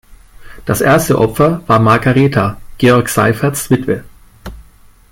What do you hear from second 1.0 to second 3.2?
Opfer war Margaretha, Georg